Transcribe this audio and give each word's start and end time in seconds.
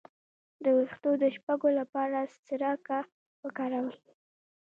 د 0.63 0.65
ویښتو 0.77 1.11
د 1.23 1.23
شپږو 1.35 1.69
لپاره 1.79 2.17
سرکه 2.45 2.99
وکاروئ 3.43 3.99